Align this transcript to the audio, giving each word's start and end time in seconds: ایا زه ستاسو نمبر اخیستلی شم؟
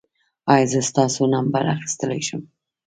ایا 0.53 0.65
زه 0.71 0.79
ستاسو 0.89 1.21
نمبر 1.35 1.63
اخیستلی 1.75 2.21
شم؟ 2.27 2.41